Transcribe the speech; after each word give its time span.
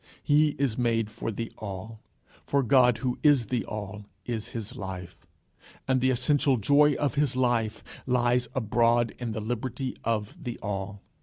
He 0.23 0.55
is 0.57 0.79
made 0.79 1.11
for 1.11 1.29
the 1.29 1.51
All, 1.59 2.01
for 2.47 2.63
God, 2.63 2.97
who 2.97 3.19
is 3.21 3.45
the 3.45 3.63
All, 3.65 4.07
is 4.25 4.47
his 4.47 4.75
life. 4.75 5.27
And 5.87 6.01
the 6.01 6.09
essential 6.09 6.57
joy 6.57 6.95
of 6.95 7.13
his 7.13 7.35
life 7.35 7.83
lies 8.07 8.47
abroad 8.55 9.13
in 9.19 9.33
the 9.33 9.41
liberty 9.41 9.95
of 10.03 10.43
the 10.43 10.57
All. 10.63 11.03